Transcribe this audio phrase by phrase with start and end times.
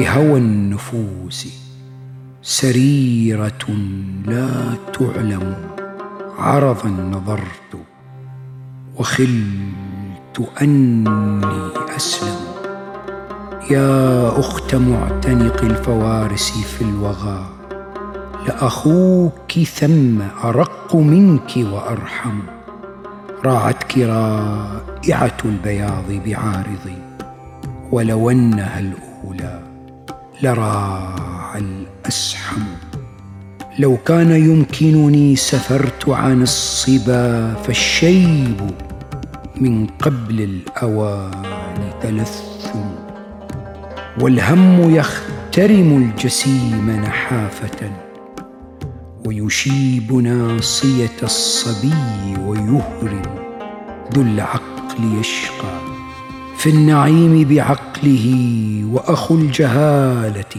[0.00, 1.48] لهوى النفوس
[2.42, 3.68] سريرة
[4.26, 5.56] لا تعلم
[6.38, 7.72] عرضا نظرت
[8.96, 12.40] وخلت أني أسلم.
[13.70, 17.46] يا أخت معتنق الفوارس في الوغى
[18.46, 22.40] لأخوك ثم أرق منك وأرحم.
[23.44, 26.86] راعتك رائعه البياض بعارض
[27.92, 29.69] ولو انها الأولى
[30.42, 32.62] لراع الأسحم.
[33.78, 38.70] لو كان يمكنني سفرت عن الصبا فالشيب
[39.56, 42.78] من قبل الأوان تلثم.
[44.20, 47.90] والهم يخترم الجسيم نحافة.
[49.26, 53.22] ويشيب ناصية الصبي ويهرم.
[54.14, 55.99] ذو العقل يشقى.
[56.60, 58.26] في النعيم بعقله
[58.92, 60.54] وأخو الجهالة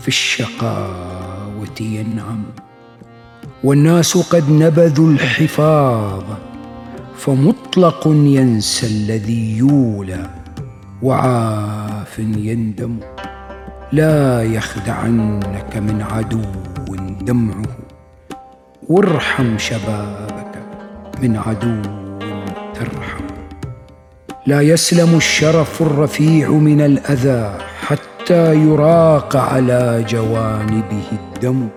[0.00, 2.42] في الشقاوة ينعم.
[3.64, 6.22] والناس قد نبذوا الحفاظ
[7.18, 10.30] فمطلق ينسى الذي يولى
[11.02, 12.96] وعاف يندم.
[13.92, 16.42] لا يخدعنك من عدو
[17.20, 17.76] دمعه.
[18.88, 20.54] وارحم شبابك
[21.22, 21.82] من عدو
[22.74, 23.23] ترحم.
[24.46, 31.68] لا يسلم الشرف الرفيع من الأذى حتى يراق على جوانبه الدم.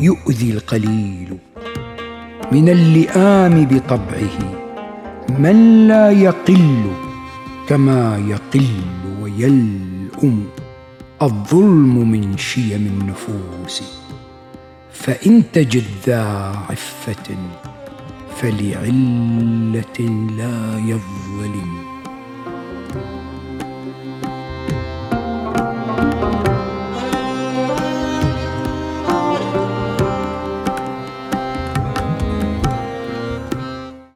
[0.00, 1.38] يؤذي القليل
[2.52, 4.38] من اللئام بطبعه.
[5.38, 6.82] من لا يقل
[7.68, 8.68] كما يقل
[9.22, 10.46] ويلؤم.
[11.22, 13.82] الظلم من شيم النفوس.
[14.92, 17.36] فإن تجد ذا عفة
[18.36, 19.98] فلعلة
[20.38, 21.87] لا يظلم.